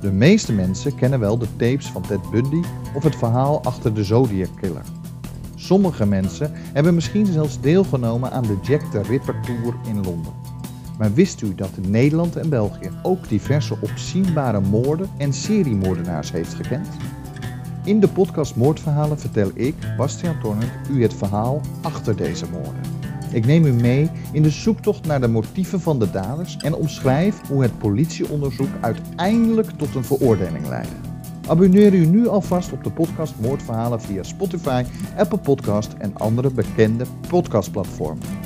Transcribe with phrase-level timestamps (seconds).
[0.00, 2.62] De meeste mensen kennen wel de tapes van Ted Bundy
[2.94, 4.84] of het verhaal achter de Zodiac Killer.
[5.54, 10.32] Sommige mensen hebben misschien zelfs deelgenomen aan de Jack the Ripper Tour in Londen.
[10.98, 16.88] Maar wist u dat Nederland en België ook diverse opzienbare moorden en seriemoordenaars heeft gekend?
[17.84, 22.99] In de podcast Moordverhalen vertel ik, Bastiaan Tornert, u het verhaal achter deze moorden.
[23.32, 27.40] Ik neem u mee in de zoektocht naar de motieven van de daders en omschrijf
[27.48, 30.94] hoe het politieonderzoek uiteindelijk tot een veroordeling leidde.
[31.48, 34.84] Abonneer u nu alvast op de podcast Moordverhalen via Spotify,
[35.16, 38.39] Apple Podcast en andere bekende podcastplatformen.